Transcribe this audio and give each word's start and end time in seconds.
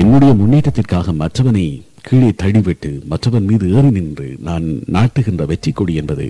என்னுடைய 0.00 0.32
முன்னேற்றத்திற்காக 0.34 1.12
மற்றவனை 1.22 1.64
கீழே 2.02 2.28
தள்ளிவிட்டு 2.42 2.90
மற்றவன் 3.04 3.44
மீது 3.44 3.64
ஏறி 3.72 3.90
நின்று 3.90 4.28
நான் 4.40 4.66
நாட்டுகின்ற 4.92 5.46
வெற்றி 5.46 5.72
கொடி 5.72 5.94
என்பது 5.94 6.26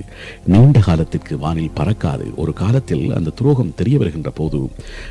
நீண்ட 0.46 0.79
காலத்திற்கு 0.81 1.38
வானில் 1.38 1.77
பறக்காது. 1.77 2.27
ஒரு 2.37 2.53
காலத்தில் 2.53 3.04
அந்த 3.12 3.30
துரோகம் 3.30 3.75
தெரிய 3.76 3.98
வருகின்ற 3.98 4.30
போது 4.30 4.61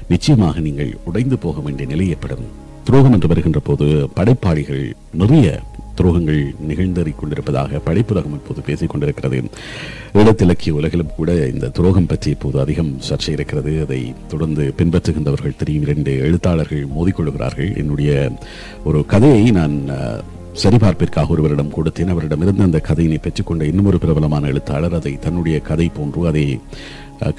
நிச்சயமாக 0.08 0.60
நீங்கள் 0.60 0.98
உடைந்து 1.06 1.38
போக 1.38 1.60
வேண்டிய 1.60 1.88
நிலை 1.88 2.08
ஏற்படும். 2.10 2.46
துரோகம் 2.84 3.14
என்று 3.14 3.28
வருகின்ற 3.28 3.60
போது 3.60 3.88
படைப்பாளிகள் 4.16 4.86
நிறைய 5.14 5.48
துரோகங்கள் 6.00 6.56
நிகழ்ந்தறிக் 6.60 7.20
கொண்டிருப்பதாக 7.20 7.80
படைப்புலகம் 7.80 8.34
இப்போது 8.34 8.62
பேசிக் 8.62 8.90
கொண்டிருக்கிறது. 8.90 9.44
இடத்திலக்கிய 10.14 10.70
உலகிலும் 10.70 11.16
கூட 11.16 11.48
இந்த 11.54 11.68
துரோகம் 11.68 12.06
பற்றி 12.06 12.32
இப்போது 12.32 12.60
அதிகம் 12.60 12.98
சர்ச்சை 13.10 13.30
இருக்கிறது. 13.30 13.82
அதை 13.82 14.14
தொடர்ந்து 14.28 14.74
பின்பற்றுகின்றவர்கள் 14.78 15.56
தெரியும். 15.56 15.84
இரண்டு 15.84 16.18
எழுத்தாளர்கள் 16.18 16.88
மோதிக்கொள்கிறார்கள் 16.88 17.78
என்னுடைய 17.78 18.32
ஒரு 18.84 19.06
கதையை 19.06 19.52
நான் 19.52 19.82
சரிபார்ப்பிற்காக 20.64 21.28
ஒருவரிடம் 21.28 21.74
கொடுத்தேன். 21.74 22.08
அவரிடமிருந்து 22.08 22.64
அந்த 22.64 22.82
கதையினை 22.88 23.18
பெற்றுக்கொண்ட 23.18 23.64
இன்னும் 23.64 23.86
ஒரு 23.86 24.00
பிரபலமான 24.00 24.48
எழுத்தாளர் 24.48 24.94
அதை 24.94 25.20
தன்னுடைய 25.20 25.60
கதை 25.60 25.92
போன்று 25.98 26.28
அதை 26.28 26.60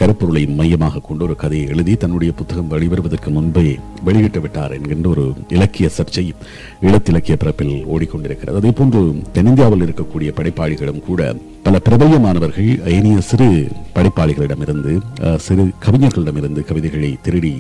கருப்பொருளை 0.01 0.43
மையமாக 0.59 1.01
கொண்டு 1.01 1.25
ஒரு 1.27 1.35
கதையை 1.43 1.67
எழுதி 1.73 1.93
தன்னுடைய 1.97 2.33
புத்தகம் 2.33 2.71
வெளிவருவதற்கு 2.73 3.31
முன்பே 3.31 3.65
வெளியிட்டு 4.05 4.41
விட்டார் 4.41 4.73
என்கின்ற 4.77 5.09
ஒரு 5.09 5.25
இலக்கிய 5.49 5.89
சர்ச்சை 5.97 6.25
ஈழத்திலக்கிய 6.83 7.37
பிறப்பில் 7.37 7.75
ஓடிக்கொண்டிருக்கிறது. 7.95 8.57
அதே 8.57 8.71
போன்று 8.71 9.01
தென்னிந்தியாவில் 9.33 9.85
இருக்கக்கூடிய 9.87 10.31
படைப்பாளிகளும் 10.39 11.03
கூட 11.09 11.23
பல 11.63 11.79
பிரபல்யமானவர்கள் 11.89 12.71
ஏனைய 12.95 13.21
சிறு 13.21 13.49
படைப்பாளிகளிடமிருந்து 13.95 14.95
சிறு 15.37 15.67
கவிஞர்களிடமிருந்து 15.87 16.65
கவிதைகளை 16.65 17.13
திருடி 17.23 17.55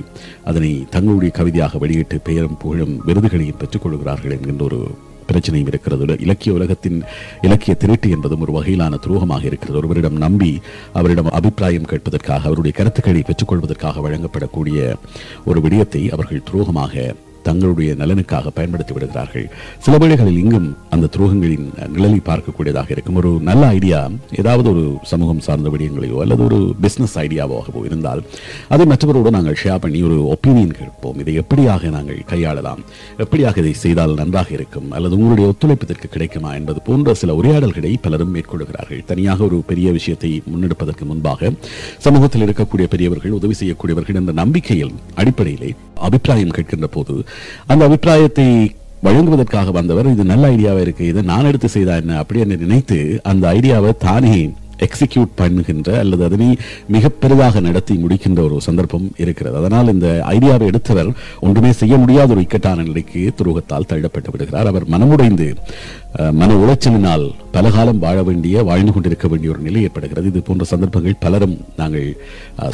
அதனை 0.44 0.72
தங்களுடைய 0.90 1.32
கவிதையாக 1.38 1.78
வெளியிட்டு 1.78 2.18
பெயரும் 2.20 2.56
புகழும் 2.56 2.96
விருதுகளையும் 3.06 3.60
பெற்றுக் 3.62 3.82
கொள்கிறார்கள் 3.82 4.30
என்கின்ற 4.30 4.64
ஒரு 4.64 4.80
பிரச்சனையும் 5.30 5.70
இருக்கிறது. 5.72 6.18
இலக்கிய 6.18 6.54
உலகத்தின் 6.54 6.98
இலக்கிய 7.40 7.74
திருட்டு 7.74 8.10
என்பதும் 8.10 8.40
ஒரு 8.40 8.54
வகையிலான 8.58 9.00
துரோகமாக 9.06 9.44
இருக்கிறது. 9.44 9.78
ஒருவரிடம் 9.78 10.20
நம்பி 10.26 10.52
அவரிடம் 10.92 11.32
அபிப்பிராயம் 11.40 11.90
கேட்பதற்காக 11.90 12.48
அவருடைய 12.50 12.74
கருத்துக்களை 12.76 13.22
பெற்றுக்கொள்வதற்காக 13.22 14.02
வழங்கப்படக்கூடிய 14.06 14.78
ஒரு 15.44 15.60
விடயத்தை 15.60 16.10
அவர்கள் 16.10 16.46
துரோகமாக 16.52 17.14
தங்களுடைய 17.48 17.90
நலனுக்காக 18.00 18.50
பயன்படுத்தி 18.58 18.92
விடுகிறார்கள். 18.94 19.46
சில 19.84 19.94
வேளைகளில் 20.02 20.40
இங்கும் 20.42 20.68
அந்த 20.94 21.10
துரோகங்களின் 21.16 21.66
நிழலை 21.94 22.20
பார்க்கக்கூடியதாக 22.30 22.90
இருக்கும். 22.94 23.18
ஒரு 23.20 23.30
நல்ல 23.48 23.62
ஐடியா 23.78 24.00
ஏதாவது 24.40 24.68
ஒரு 24.74 24.84
சமூகம் 25.12 25.44
சார்ந்த 25.46 25.70
விடயங்களையோ 25.74 26.18
அல்லது 26.24 26.42
ஒரு 26.48 26.58
பிஸ்னஸ் 26.84 27.16
ஐடியாவாகவோ 27.24 27.82
இருந்தால் 27.90 28.22
அதை 28.74 28.86
மற்றவரோடு 28.92 29.34
நாங்கள் 29.36 29.58
ஷேர் 29.62 29.82
பண்ணி 29.84 30.02
ஒரு 30.08 30.18
ஒப்பீனியன் 30.34 30.76
கேட்போம். 30.80 31.18
இதை 31.24 31.34
எப்படியாக 31.42 31.90
நாங்கள் 31.96 32.20
கையாளலாம்? 32.32 32.82
எப்படியாக 33.24 33.58
இதை 33.64 33.74
செய்தால் 33.84 34.18
நன்றாக 34.22 34.50
இருக்கும்? 34.58 34.88
அல்லது 34.98 35.16
உங்களுடைய 35.18 35.48
ஒத்துழைப்பு 35.52 35.86
இதற்கு 35.88 36.08
கிடைக்குமா? 36.08 36.52
என்பது 36.60 36.80
போன்ற 36.88 37.14
சில 37.22 37.34
உரையாடல்களை 37.40 37.92
பலரும் 38.06 38.34
மேற்கொள்கிறார்கள். 38.36 39.04
தனியாக 39.12 39.44
ஒரு 39.48 39.58
பெரிய 39.70 39.88
விஷயத்தை 39.98 40.32
முன்னெடுப்பதற்கு 40.52 41.06
முன்பாக 41.12 41.52
சமூகத்தில் 42.06 42.44
இருக்கக்கூடிய 42.46 42.86
பெரியவர்கள் 42.94 43.38
உதவி 43.40 43.56
செய்யக்கூடியவர்கள் 43.60 44.18
என்ற 44.22 44.32
நம்பிக்கையில் 44.42 44.94
அடிப்படையிலே 45.20 45.70
அபிப்பிராயம் 46.06 46.54
கேட்கின்ற 46.56 46.86
போது 46.96 47.14
அந்த 47.66 47.82
அபிப்பிராயத்தை 47.84 48.48
வழங்குவதற்காக 49.02 49.70
வந்தவர் 49.70 50.08
இது 50.08 50.24
நல்ல 50.24 50.46
ஐடியாவா 50.50 50.80
இருக்கு 50.80 51.04
இதை 51.06 51.22
நான் 51.24 51.46
எடுத்து 51.46 51.68
செய்தா 51.68 51.94
என்ன 51.96 52.18
அப்படி 52.18 52.40
என்று 52.40 52.64
நினைத்து 52.64 52.98
அந்த 53.24 53.44
ஐடியாவை 53.54 53.92
தானே 54.02 54.34
எக்ஸிக்யூட் 54.86 55.32
பண்ணுகின்ற 55.38 55.88
அல்லது 55.98 56.22
அதனை 56.24 56.46
மிக 56.86 57.08
பெரிதாக 57.14 57.60
நடத்தி 57.60 57.94
முடிக்கின்ற 57.94 58.40
ஒரு 58.46 58.56
சந்தர்ப்பம் 58.60 59.08
இருக்கிறது. 59.18 59.56
அதனால் 59.56 59.88
இந்த 59.88 60.06
ஐடியாவை 60.30 60.66
எடுத்தவர் 60.66 61.10
ஒன்றுமே 61.40 61.72
செய்ய 61.72 61.96
முடியாத 61.98 62.32
ஒரு 62.32 62.40
இக்கட்டான 62.40 62.82
நிலைக்கு 62.82 63.22
துரோகத்தால் 63.38 63.88
தள்ளப்பட்டு 63.90 64.32
விடுகிறார். 64.32 64.66
அவர் 64.66 64.86
மனமுடைந்து 64.88 65.48
அஹ், 66.14 66.32
மன 66.32 66.54
உளைச்சலினால் 66.56 67.26
பலகாலம் 67.52 67.98
வாழ 67.98 68.22
வேண்டிய 68.22 68.62
வாழ்ந்து 68.62 68.92
கொண்டிருக்க 68.92 69.28
வேண்டிய 69.28 69.50
ஒரு 69.50 69.60
நிலை 69.60 69.82
ஏற்படுகிறது. 69.82 70.26
இது 70.26 70.42
போன்ற 70.42 70.64
சந்தர்ப்பங்கள் 70.64 71.20
பலரும் 71.20 71.56
நாங்கள் 71.76 72.08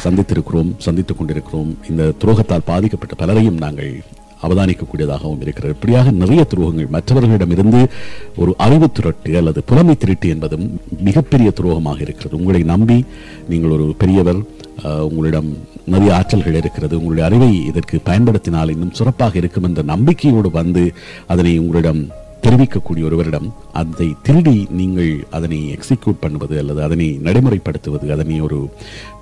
சந்தித்திருக்கிறோம் 0.05 0.71
சந்தித்துக் 0.79 1.17
கொண்டிருக்கிறோம். 1.17 1.77
இந்த 1.89 2.13
துரோகத்தால் 2.21 2.65
பாதிக்கப்பட்ட 2.65 3.15
பலரையும் 3.15 3.57
நாங்கள் 3.57 3.91
அவதானிக்கக்கூடியதாகவும் 4.45 5.41
இருக்கிறது. 5.45 5.73
இப்படியாக 5.77 6.11
நிறைய 6.21 6.41
துரோகங்கள் 6.51 6.93
மற்றவர்களிடமிருந்து 6.95 7.81
ஒரு 8.41 8.53
அறிவு 8.65 8.89
திரட்டு 8.97 9.31
அல்லது 9.41 9.61
புலமை 9.71 9.95
திருட்டு 10.03 10.29
என்பதும் 10.35 10.67
மிகப்பெரிய 11.07 11.51
துரோகமாக 11.59 12.01
இருக்கிறது. 12.07 12.39
உங்களை 12.41 12.61
நம்பி 12.73 12.99
நீங்கள் 13.51 13.75
ஒரு 13.77 13.87
பெரியவர் 14.03 14.41
உங்களிடம் 15.09 15.49
நிறைய 15.93 16.09
ஆற்றல்கள் 16.19 16.59
இருக்கிறது. 16.61 16.95
உங்களுடைய 16.99 17.25
அறிவை 17.29 17.51
இதற்கு 17.71 17.95
பயன்படுத்தினால் 18.09 18.73
இன்னும் 18.75 18.95
சிறப்பாக 18.99 19.37
இருக்கும் 19.41 19.67
என்ற 19.69 19.83
நம்பிக்கையோடு 19.93 20.51
வந்து 20.59 20.83
அதனை 21.33 21.53
உங்களிடம் 21.63 22.01
தெரிவிக்கக்கூடிய 22.45 23.07
ஒருவரிடம் 23.07 23.47
அதை 23.81 24.07
திருடி 24.27 24.55
நீங்கள் 24.79 25.11
அதனை 25.37 25.59
எக்ஸிக்யூட் 25.75 26.23
பண்ணுவது 26.23 26.55
அல்லது 26.61 26.81
அதனை 26.87 27.07
நடைமுறைப்படுத்துவது 27.27 28.07
அதனை 28.15 28.37
ஒரு 28.47 28.59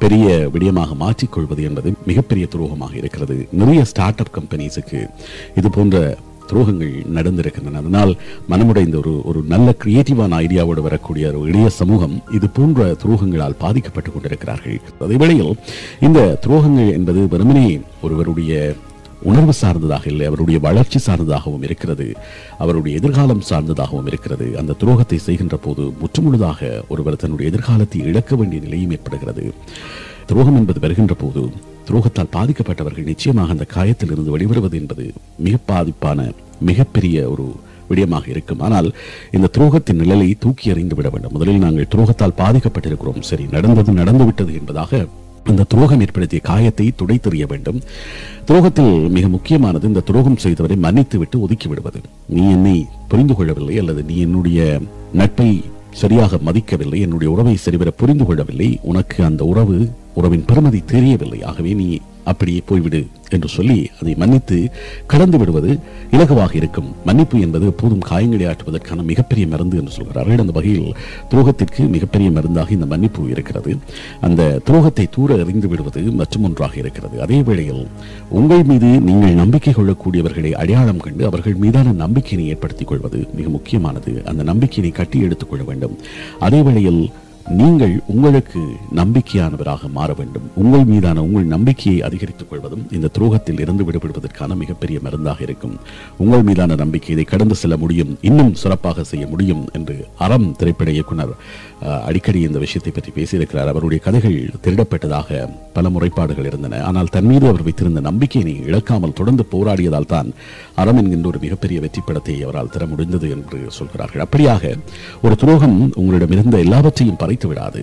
பெரிய 0.03 0.28
விடயமாக 0.53 0.96
மாற்றிக்கொள்வது 1.03 1.64
என்பது 1.70 1.92
மிகப்பெரிய 2.12 2.48
துரோகமாக 2.54 2.96
இருக்கிறது. 3.02 3.38
நிறைய 3.62 3.81
ஸ்டார்ட் 3.92 4.24
அப் 4.24 4.36
கம்பெனிஸுக்கு 4.38 5.02
இது 5.62 5.70
போன்ற 5.78 6.06
துரோகங்கள் 6.50 6.96
நடந்திருக்கின்றன. 7.18 7.80
அதனால் 7.84 8.12
மனமுடைந்த 8.52 8.98
ஒரு 9.02 9.14
ஒரு 9.30 9.40
நல்ல 9.54 9.68
கிரியேட்டிவான 9.84 10.38
ஐடியாவோடு 10.46 10.81
வரக்கூடிய 10.88 11.31
ஒரு 11.40 11.48
இளைய 11.52 11.70
சமூகம் 11.80 12.16
இது 12.38 12.48
போன்ற 12.58 12.90
துரோகங்களால் 13.04 13.62
பாதிக்கப்பட்டு 13.64 14.12
கொண்டிருக்கிறார்கள். 14.12 14.78
அதே 15.06 15.18
வேளையில் 15.24 15.54
இந்த 16.08 16.20
துரோகங்கள் 16.46 16.92
என்பது 16.98 17.24
வெறுமனே 17.34 17.68
ஒருவருடைய 18.08 18.75
உணர்வு 19.30 19.53
சார்ந்ததாக 19.62 20.06
இல்லை 20.13 20.25
அவருடைய 20.30 20.58
வளர்ச்சி 20.68 21.00
சார்ந்ததாகவும் 21.08 21.66
இருக்கிறது 21.68 22.08
அவருடைய 22.63 22.94
எதிர்காலம் 23.00 23.46
சார்ந்ததாகவும் 23.50 24.09
இருக்கிறது. 24.12 24.47
அந்த 24.62 24.78
துரோகத்தை 24.81 25.19
செய்கின்ற 25.28 25.58
போது 25.66 25.84
முற்றுமுழுதாக 26.02 26.72
ஒருவர் 26.94 27.22
தன்னுடைய 27.24 27.52
எதிர்காலத்தை 27.52 28.02
இழக்க 28.09 28.36
வேண்டிய 28.41 28.62
நிலையும் 28.66 28.94
ஏற்படுகிறது. 28.97 29.46
துரோகம் 30.30 30.59
என்பது 30.62 30.80
வருகின்ற 30.86 31.16
போது 31.24 31.41
துரோகத்தால் 31.88 32.34
பாதிக்கப்பட்டவர்கள் 32.38 33.09
நிச்சயமாக 33.12 33.56
அந்த 33.56 33.66
காயத்தில் 33.75 34.12
இருந்து 34.13 34.34
வெளிவருவது 34.36 34.78
என்பது 34.81 35.06
மிக 35.47 35.56
பாதிப்பான 35.72 36.19
மிகப்பெரிய 36.69 37.18
ஒரு 37.34 37.46
விடயமாக 37.90 38.25
இருக்கும். 38.34 38.62
ஆனால் 38.68 38.88
இந்த 39.36 39.47
துரோகத்தின் 39.57 40.00
நிழலை 40.02 40.30
தூக்கி 40.44 40.72
எறிந்து 40.74 40.96
விட 41.00 41.07
வேண்டும். 41.13 41.36
முதலில் 41.36 41.63
நாங்கள் 41.66 41.92
துரோகத்தால் 41.96 42.40
பாதிக்கப்பட்டிருக்கிறோம். 42.42 43.22
சரி 43.30 43.46
நடந்தது 43.56 43.94
நடந்து 44.02 44.25
விட்டது 44.30 44.53
என்பதாக 44.59 45.02
அந்த 45.50 45.63
துரோகம் 45.63 46.01
ஏற்படுத்திய 46.01 46.41
காயத்தை 46.41 46.85
துடைத்தறிய 47.00 47.45
வேண்டும். 47.47 47.79
துரோகத்தில் 48.45 49.09
மிக 49.09 49.28
முக்கியமானது 49.28 49.88
இந்த 49.88 50.00
துரோகம் 50.00 50.41
செய்தவரை 50.44 50.78
மன்னித்து 50.78 51.17
விட்டு 51.17 51.41
ஒதுக்கி 51.41 51.67
விடுவது 51.67 52.00
நீ 52.28 52.44
என்னை 52.51 52.78
புரிந்து 53.07 53.35
கொள்ளவில்லை 53.35 53.78
அல்லது 53.78 54.03
நீ 54.03 54.17
என்னுடைய 54.17 54.79
நட்பை 55.13 55.50
சரியாக 56.01 56.39
மதிக்கவில்லை 56.45 57.00
என்னுடைய 57.00 57.33
உறவை 57.33 57.56
சரிவர 57.56 57.89
புரிந்து 57.91 58.25
கொள்ளவில்லை 58.25 58.79
உனக்கு 58.81 59.23
அந்த 59.23 59.44
உறவு 59.44 59.78
உறவின் 60.13 60.45
பெருமதி 60.45 60.81
தெரியவில்லை. 60.85 61.39
ஆகவே 61.44 61.73
நீ 61.73 61.88
அப்படியே 62.31 62.62
போய்விடு 62.69 63.02
என்று 63.36 63.50
சொல்லி 63.56 63.78
அதை 64.02 64.13
மன்னித்து 64.22 64.58
கடந்து 65.12 65.38
விடுவது 65.41 65.72
இலகுவாக 66.16 66.53
இருக்கும். 66.59 66.90
மன்னிப்பு 67.08 67.38
என்பது 67.46 67.66
எப்போதும் 67.72 68.03
காயங்களை 68.09 68.46
ஆற்றுவதற்கான 68.52 69.03
மிகப்பெரிய 69.12 69.46
மருந்து 69.53 69.75
என்று 69.81 69.94
சொல்கிறார்கள் 69.97 70.44
அந்த 70.44 70.53
வகையில் 70.58 70.90
துரோகத்திற்கு 71.31 71.84
மிகப்பெரிய 71.96 72.30
மருந்தாக 72.31 72.72
இந்த 72.78 72.88
மன்னிப்பு 72.94 73.24
இருக்கிறது. 73.34 73.74
அந்த 74.28 74.41
துரோகத்தை 74.69 75.06
தூர 75.18 75.38
எறிந்து 75.44 75.68
விடுவது 75.68 76.03
மற்றும் 76.22 76.44
ஒன்றாக 76.44 76.75
இருக்கிறது. 76.84 77.22
அதே 77.22 77.40
வேளையில் 77.50 77.84
உங்கள் 78.30 78.66
மீது 78.72 78.90
நீங்கள் 79.09 79.42
நம்பிக்கை 79.44 79.74
கொள்ளக்கூடியவர்களை 79.74 80.53
அடையாளம் 80.62 81.03
கண்டு 81.07 81.25
அவர்கள் 81.31 81.62
மீதான 81.66 81.94
நம்பிக்கையினை 82.06 82.47
ஏற்படுத்திக் 82.53 82.88
கொள்வது 82.88 83.22
மிக 83.34 83.50
முக்கியமானது. 83.57 84.13
அந்த 84.31 84.44
நம்பிக்கையினை 84.53 84.92
கட்டி 85.02 85.19
எடுத்துக்கொள்ள 85.19 85.63
வேண்டும். 85.63 85.97
அதே 86.40 86.62
வேளையில் 86.62 87.02
நீங்கள் 87.59 87.94
உங்களுக்கு 88.11 88.61
நம்பிக்கையானவராக 89.00 89.89
மாற 89.97 90.11
வேண்டும். 90.19 90.45
உங்கள் 90.62 90.86
மீதான 90.92 91.18
உங்கள் 91.25 91.51
நம்பிக்கையை 91.53 92.00
அதிகரித்துக் 92.07 92.50
கொள்வதும் 92.50 92.86
இந்த 92.97 93.12
துரோகத்தில் 93.15 93.59
இருந்து 93.63 93.83
விடுபடுவதற்கான 93.88 94.56
மிகப்பெரிய 94.62 95.00
மருந்தாக 95.06 95.39
இருக்கும். 95.47 95.75
உங்கள் 96.24 96.45
மீதான 96.47 96.75
நம்பிக்கை 96.81 97.12
இதை 97.15 97.25
கடந்து 97.31 97.56
செல்ல 97.62 97.75
முடியும். 97.83 98.12
இன்னும் 98.30 98.51
சிறப்பாக 98.62 99.03
செய்ய 99.12 99.25
முடியும் 99.33 99.63
என்று 99.80 99.97
அறம் 100.27 100.47
திரைப்பட 100.62 100.89
இயக்குனர் 100.95 101.33
அடிக்கடி 102.07 102.42
இந்த 102.47 102.59
விஷயத்தை 102.65 102.94
பற்றி 102.94 103.13
பேசியிருக்கிறார். 103.18 103.71
அவருடைய 103.74 104.01
கதைகள் 104.07 104.38
திருடப்பட்டதாக 104.65 105.39
பல 105.77 105.89
முறைப்பாடுகள் 105.95 106.50
இருந்தன. 106.51 106.81
ஆனால் 106.89 107.13
தன் 107.15 107.30
மீது 107.31 107.48
அவர் 107.51 107.65
வைத்திருந்த 107.68 108.03
நம்பிக்கையினை 108.09 108.56
இழக்காமல் 108.69 109.18
தொடர்ந்து 109.21 109.45
போராடியதால் 109.53 110.12
தான் 110.15 110.31
அறம் 110.81 111.01
என்கின்ற 111.03 111.30
ஒரு 111.33 111.41
மிகப்பெரிய 111.45 111.80
வெற்றி 111.86 112.01
படத்தை 112.01 112.38
அவரால் 112.48 112.74
தர 112.75 112.86
முடிந்தது 112.94 113.30
என்று 113.38 113.59
சொல்கிறார்கள். 113.80 114.25
அப்படியாக 114.27 114.75
ஒரு 115.27 115.38
துரோகம் 115.44 115.80
உங்களிடம் 116.01 116.36
இருந்த 116.38 116.57
எல்லாவற்றையும் 116.68 117.21
தொலைத்து 117.36 117.48
விடாது. 117.52 117.82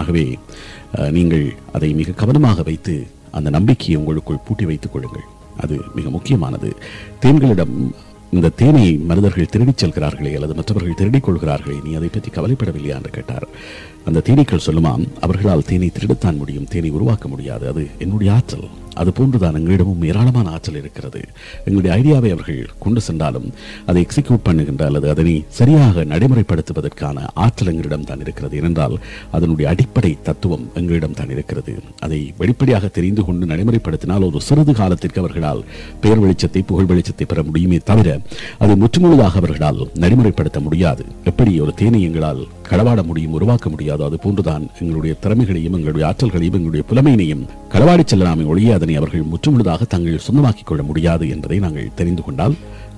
ஆகவே 0.00 0.24
நீங்கள் 1.16 1.44
அதை 1.76 1.88
மிக 1.98 2.14
கவனமாக 2.20 2.62
வைத்து 2.68 2.94
அந்த 3.38 3.48
நம்பிக்கையை 3.56 3.96
உங்களுக்குள் 4.00 4.44
பூட்டி 4.46 4.64
வைத்துக் 4.70 4.92
கொள்ளுங்கள். 4.92 5.26
அது 5.62 5.74
மிக 5.96 6.06
முக்கியமானது. 6.16 6.68
தேன்களிடம் 7.22 7.74
இந்த 8.36 8.52
தேனை 8.60 8.84
மனிதர்கள் 9.10 9.50
திருடிச் 9.54 9.80
செல்கிறார்களே 9.82 10.30
அல்லது 10.36 10.54
மற்றவர்கள் 10.58 10.98
திருடிக் 11.00 11.26
கொள்கிறார்களே 11.26 11.76
நீ 11.86 11.90
அதை 11.98 12.08
பற்றி 12.12 12.30
கவலைப்படவில்லையா 12.36 12.96
என்று 13.00 13.12
கேட்டார். 13.16 13.46
அந்த 14.08 14.22
தேனீக்கள் 14.28 14.66
சொல்லுமாம் 14.68 15.04
அவர்களால் 15.26 15.68
தேனை 15.70 15.90
திருடத்தான் 15.96 16.40
முடியும் 16.42 16.70
தேனை 16.74 16.92
உருவாக்க 16.98 17.28
முடியாது 17.34 17.66
அது 17.72 17.84
என்னுடைய 18.04 18.30
ஆற்றல். 18.38 18.68
அது 19.00 19.10
போன்றுதான் 19.18 19.58
எங்களிடமும் 19.60 20.04
ஏராளமான 20.10 20.50
ஆற்றல் 20.56 20.78
இருக்கிறது. 20.80 21.20
எங்களுடைய 21.66 21.90
ஐடியாவை 21.98 22.30
அவர்கள் 22.34 22.60
கொண்டு 22.84 23.00
சென்றாலும் 23.08 23.48
அதை 23.88 23.98
எக்ஸிக்யூட் 24.06 24.46
பண்ணுகின்ற 24.48 24.84
அல்லது 24.90 25.08
அதனை 25.14 25.34
சரியாக 25.58 26.04
நடைமுறைப்படுத்துவதற்கான 26.12 27.26
ஆற்றல் 27.44 27.70
எங்களிடம் 27.72 28.08
தான் 28.10 28.22
இருக்கிறது. 28.24 28.56
ஏனென்றால் 28.60 28.96
அதனுடைய 29.38 29.66
அடிப்படை 29.72 30.12
தத்துவம் 30.28 30.66
எங்களிடம் 30.80 31.16
தான் 31.20 31.32
இருக்கிறது. 31.36 31.74
அதை 32.06 32.20
வெளிப்படையாக 32.42 32.90
தெரிந்து 32.98 33.24
கொண்டு 33.28 33.50
நடைமுறைப்படுத்தினால் 33.52 34.26
ஒரு 34.30 34.40
சிறிது 34.48 34.74
காலத்திற்கு 34.80 35.22
அவர்களால் 35.22 35.62
பெயர் 36.04 36.22
வெளிச்சத்தை 36.24 36.62
புகழ் 36.70 36.90
வெளிச்சத்தை 36.90 37.26
பெற 37.32 37.42
முடியுமே 37.48 37.80
தவிர 37.90 38.18
அதை 38.64 38.76
முற்றுமுழுதாக 38.82 39.40
அவர்களால் 39.42 39.80
நடைமுறைப்படுத்த 40.04 40.60
முடியாது. 40.66 41.04
எப்படி 41.30 41.52
ஒரு 41.64 41.74
தேனை 41.80 42.02
எங்களால் 42.08 42.42
களவாட 42.68 43.00
முடியும் 43.08 43.34
உருவாக்க 43.38 43.66
முடியாது 43.70 44.02
அது 44.04 44.16
போன்றுதான் 44.24 44.64
எங்களுடைய 44.80 45.14
திறமைகளையும் 45.24 45.76
எங்களுடைய 45.78 46.04
ஆற்றல்களையும் 46.10 46.56
எங்களுடைய 46.58 46.84
புலமையினையும் 46.90 47.42
களவாடி 47.72 48.04
செல்லலாமே 48.06 48.44
ஒழிய 48.52 48.74
அதனை 48.74 48.94
அவர்கள் 48.96 49.28
முற்றுமுழுதாக 49.32 49.86
தங்கள் 49.92 50.24
சொந்தமாக்கிக் 50.26 50.68
கொள்ள 50.70 50.82
முடியாது 50.88 51.28
என்பதை 51.34 51.58
நாங்கள் 51.58 51.94
தெரிந்து 51.94 52.22
கொண்டால் 52.22 52.56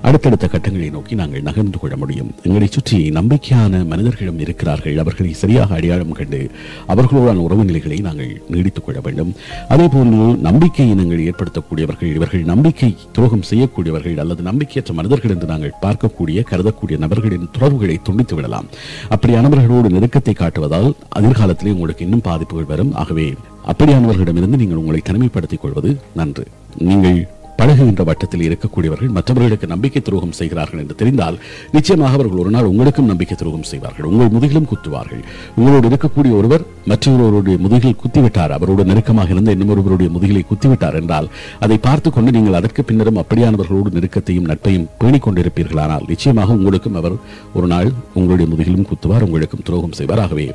அடுத்தடுத்த 0.08 0.46
கட்டங்களை 0.52 0.88
நோக்கி 0.94 1.14
நாங்கள் 1.14 1.44
நகர்ந்து 1.48 1.78
கொள்ள 1.78 1.94
முடியும். 2.00 2.30
எங்களை 2.46 2.66
சுற்றி 2.66 3.10
நம்பிக்கையான 3.18 3.86
மனிதர்களும் 3.92 4.40
இருக்கிறார்கள். 4.44 4.98
அவர்களை 5.02 5.32
சரியாக 5.42 5.74
அடையாளம் 5.74 6.12
கண்டு 6.12 6.40
அவர்களுடன் 6.86 7.40
உறவு 7.44 7.64
நிலைகளை 7.64 7.98
நாங்கள் 8.08 8.42
நீடித்துக் 8.54 8.86
கொள்ள 8.88 9.00
வேண்டும். 9.06 9.30
அதே 9.68 9.86
போன்று 9.94 10.26
நம்பிக்கை 10.48 10.88
இனங்கள் 10.90 11.24
ஏற்படுத்தக்கூடியவர்கள் 11.28 12.12
இவர்கள் 12.18 12.44
நம்பிக்கை 12.52 12.96
துரோகம் 13.12 13.48
செய்யக்கூடியவர்கள் 13.50 14.20
அல்லது 14.24 14.44
நம்பிக்கையற்ற 14.50 14.92
மனிதர்கள் 15.00 15.34
என்று 15.36 15.46
நாங்கள் 15.54 15.78
பார்க்கக்கூடிய 15.86 16.44
கருதக்கூடிய 16.52 16.98
நபர்களின் 17.06 17.50
தொடர்புகளை 17.52 17.98
துண்டித்து 18.02 18.34
விடலாம். 18.34 18.70
அப்படியானவர்களோடு 19.10 19.96
நெருக்கத்தை 19.96 20.36
காட்டுவதால் 20.42 20.92
எதிர்காலத்திலே 21.22 21.74
உங்களுக்கு 21.78 22.04
இன்னும் 22.04 22.26
பாதிப்புகள் 22.30 22.72
வரும். 22.74 22.94
ஆகவே 23.04 23.28
அப்படியானவர்களிடமிருந்து 23.70 24.60
நீங்கள் 24.62 24.76
உங்களை 24.76 25.00
தனிமைப்படுத்திக் 25.04 25.60
கொள்வது 25.60 26.00
நன்று. 26.14 26.46
நீங்கள் 26.78 27.28
பழகுகின்ற 27.58 28.02
வட்டத்தில் 28.10 28.44
இருக்கக்கூடியவர்கள் 28.48 29.12
மற்றவர்களுக்கு 29.16 29.66
நம்பிக்கை 29.72 30.02
துரோகம் 30.06 30.34
செய்கிறார்கள் 30.40 30.80
என்று 30.82 30.94
தெரிந்தால் 31.00 31.36
நிச்சயமாக 31.76 32.16
அவர்கள் 32.18 32.40
ஒரு 32.44 32.50
நாள் 32.56 32.70
உங்களுக்கும் 32.72 33.10
நம்பிக்கை 33.12 33.36
துரோகம் 33.42 33.66
செய்வார்கள். 33.72 34.08
உங்கள் 34.12 34.32
முதுகிலும் 34.36 34.68
குத்துவார்கள். 34.72 35.22
உங்களோடு 35.58 35.88
இருக்கக்கூடிய 35.90 36.32
ஒருவர் 36.40 36.64
மற்றொருவருடைய 36.90 37.56
முதுகில் 37.64 37.98
குத்திவிட்டார். 38.02 38.54
அவரோடு 38.56 38.84
நெருக்கமாக 38.90 39.32
இருந்த 39.34 39.54
இன்னும் 39.56 39.72
ஒருவருடைய 39.74 40.10
முதுகிலை 40.16 40.42
குத்திவிட்டார் 40.50 40.98
என்றால் 41.00 41.28
அதை 41.66 41.78
பார்த்து 41.86 42.08
கொண்டு 42.16 42.34
நீங்கள் 42.36 42.58
அதற்கு 42.60 42.84
பின்னரும் 42.90 43.20
அப்படியானவர்களோடு 43.22 43.94
நெருக்கத்தையும் 43.96 44.48
நட்பையும் 44.50 44.88
பேணிக் 45.02 45.26
கொண்டிருப்பீர்களானால் 45.26 46.08
நிச்சயமாக 46.12 46.58
உங்களுக்கும் 46.58 46.98
அவர் 47.02 47.16
ஒரு 47.58 47.66
நாள் 47.74 47.90
உங்களுடைய 48.18 48.48
முதுகிலும் 48.52 48.88
குத்துவார் 48.90 49.26
உங்களுக்கும் 49.28 49.66
துரோகம் 49.70 49.96
செய்வார். 50.00 50.22
ஆகவே 50.26 50.46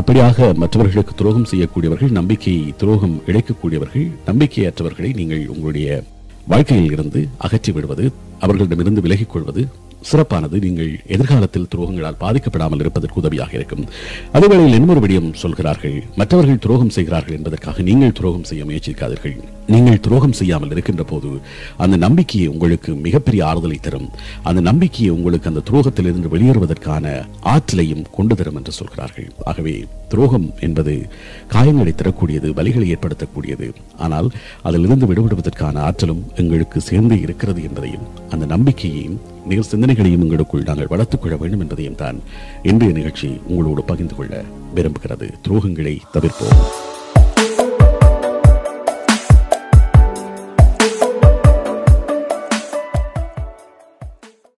அப்படியாக 0.00 0.52
மற்றவர்களுக்கு 0.64 1.14
துரோகம் 1.20 1.50
செய்யக்கூடியவர்கள் 1.52 2.16
நம்பிக்கை 2.20 2.56
துரோகம் 2.82 3.16
இழைக்கக்கூடியவர்கள் 3.30 4.08
நம்பிக்கையற்றவர்களை 4.30 5.12
நீங்கள் 5.20 5.46
உங்களுடைய 5.54 6.02
வாழ்க்கையில் 6.46 6.92
இருந்து 6.92 7.28
அகற்றி 7.38 7.72
விடுவது 7.72 8.04
அவர்களிடமிருந்து 8.40 9.00
விலகிக் 9.00 9.30
கொள்வது 9.30 9.62
சிறப்பானது. 10.10 10.56
நீங்கள் 10.66 10.92
எதிர்காலத்தில் 11.14 11.68
துரோகங்களால் 11.72 12.20
பாதிக்கப்படாமல் 12.24 12.82
இருப்பதற்கு 12.84 13.20
உதவியாக 13.22 13.52
இருக்கும். 13.58 13.84
அதேவேளையில் 14.36 14.78
இன்னொரு 14.80 15.02
விடயம் 15.04 15.30
சொல்கிறார்கள் 15.42 15.96
மற்றவர்கள் 16.20 16.62
துரோகம் 16.66 16.94
செய்கிறார்கள் 16.96 17.36
என்பதற்காக 17.38 17.82
நீங்கள் 17.90 18.16
துரோகம் 18.20 18.48
செய்ய 18.50 18.64
முயற்சிக்காதீர்கள். 18.70 19.36
நீங்கள் 19.74 20.02
துரோகம் 20.06 20.36
செய்யாமல் 20.38 20.72
இருக்கின்ற 20.74 21.04
போது 21.10 21.30
அந்த 21.84 21.96
நம்பிக்கையை 22.06 22.48
உங்களுக்கு 22.54 22.90
மிகப்பெரிய 23.06 23.42
ஆறுதலை 23.50 23.78
தரும். 23.86 24.08
அந்த 24.48 24.60
நம்பிக்கையை 24.70 25.12
உங்களுக்கு 25.18 25.50
அந்த 25.52 25.62
துரோகத்திலிருந்து 25.70 26.32
வெளியேறுவதற்கான 26.34 27.14
ஆற்றலையும் 27.54 28.06
கொண்டு 28.16 28.36
தரும் 28.40 28.58
என்று 28.60 28.72
சொல்கிறார்கள். 28.80 29.28
ஆகவே 29.50 29.74
துரோகம் 30.12 30.48
என்பது 30.66 30.94
காயங்களை 31.54 31.92
தரக்கூடியது 31.94 32.48
வலிகளை 32.58 32.88
ஏற்படுத்தக்கூடியது. 32.94 33.68
ஆனால் 34.06 34.28
அதிலிருந்து 34.68 35.08
விடுபடுவதற்கான 35.10 35.76
ஆற்றலும் 35.88 36.24
எங்களுக்கு 36.42 36.80
சேர்ந்து 36.90 37.16
இருக்கிறது 37.26 37.62
என்பதையும் 37.68 38.08
அந்த 38.34 38.46
நம்பிக்கையையும் 38.54 39.18
நேர் 39.48 39.68
சிந்தனைகளையும் 39.70 40.22
எங்களுக்குள் 40.22 40.62
நாங்கள் 40.62 40.86
வளர்த்துக் 40.86 41.22
கொள்ள 41.22 41.36
வேண்டும் 41.36 41.60
என்பதையும் 41.60 41.94
தான் 41.94 42.20
இன்றைய 42.62 42.94
நிகழ்ச்சி 42.94 43.40
உங்களோடு 43.48 43.82
பகிர்ந்து 43.82 44.14
கொள்ள 44.14 44.44
விரும்புகிறது. 44.74 45.30
துரோகங்களை 45.48 45.98
தவிர்ப்போம். 46.12 46.62